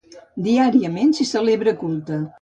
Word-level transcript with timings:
Diàriament 0.47 1.13
s'hi 1.19 1.29
celebra 1.35 1.79
culte. 1.85 2.23